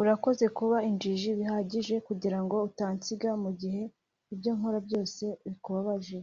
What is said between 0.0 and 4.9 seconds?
urakoze kuba injiji bihagije kugirango utansiga mugihe ibyo nkora